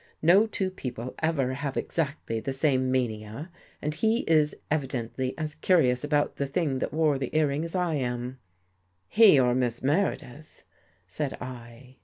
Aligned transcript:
No 0.23 0.47
two 0.47 0.71
people 0.71 1.13
ever 1.19 1.53
have 1.53 1.77
ex 1.77 1.99
actly 1.99 2.39
the 2.39 2.53
same 2.53 2.89
mania, 2.89 3.51
and 3.83 3.93
he 3.93 4.21
is 4.21 4.55
evidently 4.71 5.37
as 5.37 5.53
curious 5.53 6.03
about 6.03 6.37
the 6.37 6.47
thing 6.47 6.79
that 6.79 6.91
wore 6.91 7.19
the 7.19 7.29
earring 7.37 7.63
as 7.63 7.75
I 7.75 7.93
am."" 7.97 8.39
He 9.19 9.39
or 9.39 9.53
Miss 9.53 9.83
Meredith," 9.83 10.63
said 11.05 11.33
I. 11.35 11.97